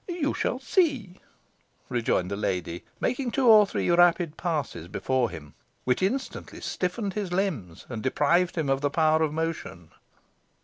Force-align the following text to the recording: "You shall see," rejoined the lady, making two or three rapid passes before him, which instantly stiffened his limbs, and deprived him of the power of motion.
"You 0.09 0.33
shall 0.33 0.57
see," 0.59 1.19
rejoined 1.87 2.31
the 2.31 2.35
lady, 2.35 2.83
making 2.99 3.29
two 3.29 3.45
or 3.47 3.67
three 3.67 3.87
rapid 3.91 4.35
passes 4.35 4.87
before 4.87 5.29
him, 5.29 5.53
which 5.83 6.01
instantly 6.01 6.59
stiffened 6.61 7.13
his 7.13 7.31
limbs, 7.31 7.85
and 7.87 8.01
deprived 8.01 8.57
him 8.57 8.67
of 8.67 8.81
the 8.81 8.89
power 8.89 9.21
of 9.21 9.31
motion. 9.31 9.91